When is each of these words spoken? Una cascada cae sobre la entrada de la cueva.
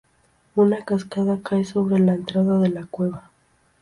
Una 0.55 0.83
cascada 0.83 1.41
cae 1.43 1.63
sobre 1.63 1.99
la 1.99 2.15
entrada 2.15 2.57
de 2.57 2.69
la 2.69 2.87
cueva. 2.87 3.29